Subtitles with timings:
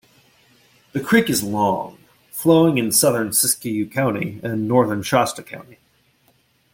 [0.93, 1.99] The creek is long,
[2.31, 5.77] flowing in southern Siskiyou County and northern Shasta County.